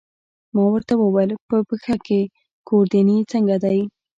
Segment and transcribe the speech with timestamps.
[0.53, 2.21] ما ورته وویل: په پښه کې،
[2.67, 3.79] ګوردیني څنګه دی؟